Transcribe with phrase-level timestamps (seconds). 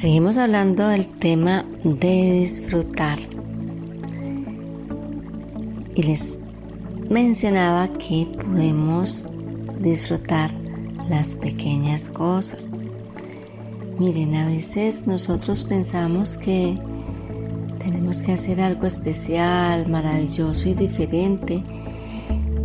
[0.00, 3.18] Seguimos hablando del tema de disfrutar.
[5.94, 6.38] Y les
[7.10, 9.28] mencionaba que podemos
[9.78, 10.50] disfrutar
[11.06, 12.72] las pequeñas cosas.
[13.98, 16.78] Miren, a veces nosotros pensamos que
[17.78, 21.62] tenemos que hacer algo especial, maravilloso y diferente,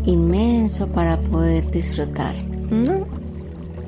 [0.06, 2.34] inmenso para poder disfrutar.
[2.72, 3.06] No,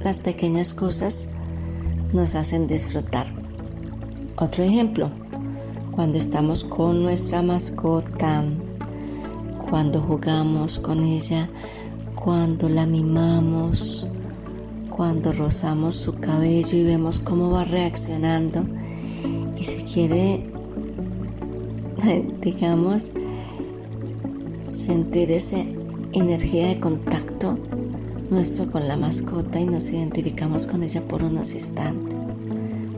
[0.04, 1.30] las pequeñas cosas
[2.12, 3.47] nos hacen disfrutar.
[4.40, 5.10] Otro ejemplo,
[5.92, 8.44] cuando estamos con nuestra mascota,
[9.70, 11.50] cuando jugamos con ella,
[12.14, 14.08] cuando la mimamos,
[14.96, 18.64] cuando rozamos su cabello y vemos cómo va reaccionando
[19.58, 20.58] y se quiere
[22.42, 23.12] digamos,
[24.70, 25.58] sentir esa
[26.14, 27.58] energía de contacto
[28.30, 32.17] nuestro con la mascota y nos identificamos con ella por unos instantes.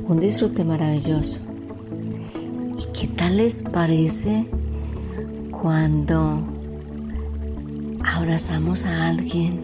[0.09, 1.41] Un disfrute maravilloso.
[2.75, 4.47] ¿Y qué tal les parece
[5.51, 6.41] cuando
[8.03, 9.59] abrazamos a alguien,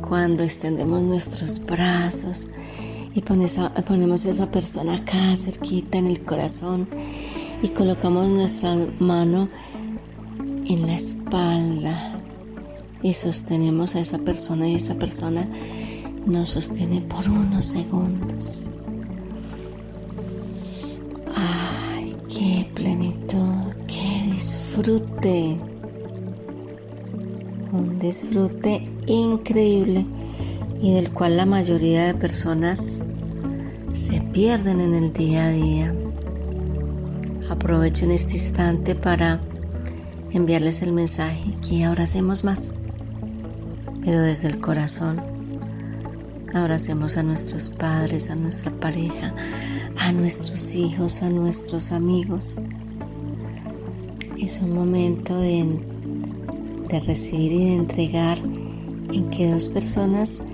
[0.00, 2.52] cuando extendemos nuestros brazos
[3.14, 6.88] y ponemos a esa persona acá cerquita en el corazón
[7.60, 9.50] y colocamos nuestra mano
[10.64, 12.16] en la espalda
[13.02, 15.46] y sostenemos a esa persona y esa persona
[16.24, 18.70] nos sostiene por unos segundos.
[24.74, 25.56] Disfrute.
[27.72, 30.04] Un disfrute increíble
[30.82, 33.04] y del cual la mayoría de personas
[33.92, 35.94] se pierden en el día a día.
[37.50, 39.40] Aprovecho en este instante para
[40.32, 42.74] enviarles el mensaje que abracemos más,
[44.04, 45.22] pero desde el corazón.
[46.52, 49.34] Abracemos a nuestros padres, a nuestra pareja,
[50.00, 52.60] a nuestros hijos, a nuestros amigos.
[54.38, 55.78] Es un momento de,
[56.88, 58.38] de recibir y de entregar
[59.12, 60.48] en que dos personas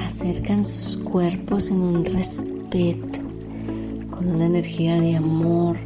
[0.00, 3.20] acercan sus cuerpos en un respeto,
[4.10, 5.76] con una energía de amor,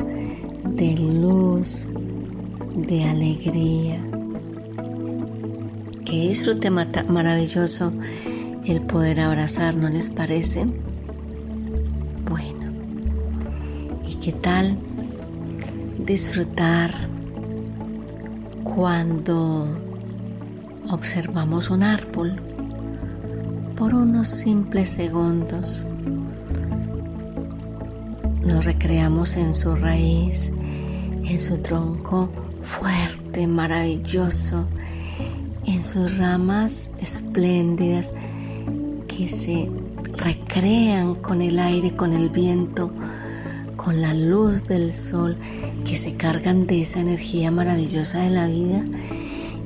[0.64, 1.88] de luz,
[2.76, 4.00] de alegría.
[6.04, 7.92] Qué disfrute maravilloso
[8.64, 10.64] el poder abrazar, ¿no les parece?
[12.28, 12.72] Bueno,
[14.08, 14.76] ¿y qué tal
[15.98, 17.11] disfrutar
[18.74, 19.66] cuando
[20.90, 22.40] observamos un árbol
[23.76, 25.86] por unos simples segundos?
[28.42, 30.54] Nos recreamos en su raíz,
[31.24, 32.30] en su tronco
[32.62, 34.66] fuerte, maravilloso,
[35.66, 38.14] en sus ramas espléndidas
[39.06, 39.70] que se
[40.16, 42.90] recrean con el aire, con el viento,
[43.82, 45.36] con la luz del sol,
[45.84, 48.84] que se cargan de esa energía maravillosa de la vida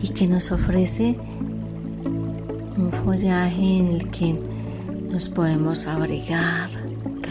[0.03, 1.17] y que nos ofrece
[2.77, 4.39] un follaje en el que
[5.11, 6.71] nos podemos abrigar,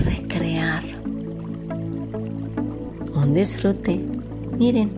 [0.06, 0.84] recrear
[3.16, 4.06] un disfrute.
[4.58, 4.92] Miren,